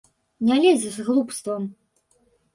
[0.47, 1.69] Не лезь з глупствам!